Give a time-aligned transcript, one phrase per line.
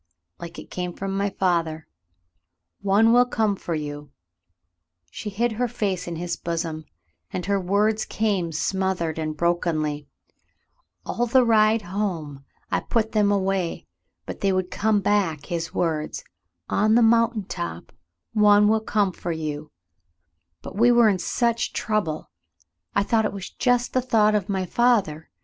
[0.39, 1.87] "Like it came from my father:
[2.81, 4.09] *One will come for you.'"
[5.11, 6.85] She hid her face in his bosom,
[7.31, 10.07] and her words came smothered and brokenly,
[11.05, 13.85] "All the ride home I put them away,
[14.25, 16.23] but they would come back, his words:
[16.67, 17.91] *0n the mountain top,
[18.33, 19.71] one will come for you';
[20.63, 22.31] but we were in such trouble—
[22.95, 25.29] I thought it was just the thought of my father.